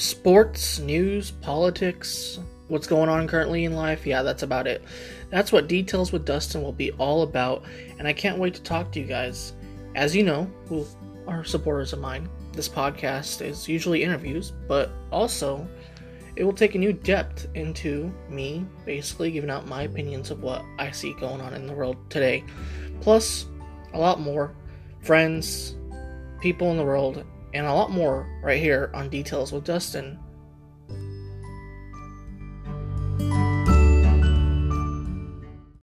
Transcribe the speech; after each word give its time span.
sports, 0.00 0.78
news, 0.78 1.30
politics, 1.30 2.38
what's 2.68 2.86
going 2.86 3.10
on 3.10 3.28
currently 3.28 3.64
in 3.64 3.74
life. 3.74 4.06
Yeah, 4.06 4.22
that's 4.22 4.42
about 4.42 4.66
it. 4.66 4.82
That's 5.28 5.52
what 5.52 5.68
Details 5.68 6.10
with 6.10 6.24
Dustin 6.24 6.62
will 6.62 6.72
be 6.72 6.90
all 6.92 7.22
about, 7.22 7.64
and 7.98 8.08
I 8.08 8.14
can't 8.14 8.38
wait 8.38 8.54
to 8.54 8.62
talk 8.62 8.90
to 8.92 9.00
you 9.00 9.04
guys. 9.04 9.52
As 9.94 10.16
you 10.16 10.22
know, 10.22 10.50
who 10.66 10.86
are 11.26 11.44
supporters 11.44 11.92
of 11.92 11.98
mine, 11.98 12.30
this 12.52 12.68
podcast 12.68 13.42
is 13.42 13.68
usually 13.68 14.02
interviews, 14.02 14.52
but 14.66 14.90
also 15.12 15.68
it 16.34 16.44
will 16.44 16.54
take 16.54 16.74
a 16.74 16.78
new 16.78 16.94
depth 16.94 17.48
into 17.54 18.10
me 18.30 18.64
basically 18.86 19.30
giving 19.30 19.50
out 19.50 19.66
my 19.66 19.82
opinions 19.82 20.30
of 20.30 20.42
what 20.42 20.64
I 20.78 20.92
see 20.92 21.12
going 21.14 21.42
on 21.42 21.52
in 21.52 21.66
the 21.66 21.74
world 21.74 21.98
today. 22.08 22.42
Plus, 23.02 23.44
a 23.92 23.98
lot 23.98 24.18
more 24.18 24.54
friends, 25.02 25.76
people 26.40 26.70
in 26.70 26.78
the 26.78 26.84
world, 26.84 27.22
and 27.54 27.66
a 27.66 27.74
lot 27.74 27.90
more 27.90 28.26
right 28.42 28.60
here 28.60 28.90
on 28.94 29.08
Details 29.08 29.52
with 29.52 29.64
Dustin 29.64 30.18